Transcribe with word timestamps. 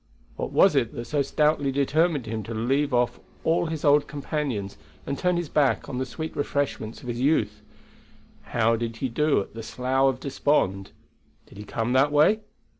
What 0.35 0.51
was 0.51 0.75
it 0.75 0.95
that 0.95 1.05
so 1.05 1.21
stoutly 1.21 1.71
determined 1.71 2.25
him 2.25 2.41
to 2.45 2.55
leave 2.55 2.91
off 2.91 3.19
all 3.43 3.67
his 3.67 3.85
old 3.85 4.07
companions 4.07 4.75
and 5.05 5.15
turn 5.15 5.37
his 5.37 5.47
back 5.47 5.87
on 5.87 5.99
the 5.99 6.07
sweet 6.07 6.35
refreshments 6.35 7.03
of 7.03 7.07
his 7.07 7.21
youth? 7.21 7.61
How 8.45 8.75
did 8.75 8.97
he 8.97 9.09
do 9.09 9.41
at 9.41 9.53
the 9.53 9.61
Slough 9.61 10.11
of 10.11 10.19
Despond? 10.19 10.89
Did 11.45 11.59
he 11.59 11.63
come 11.63 11.93
that 11.93 12.11
way? 12.11 12.39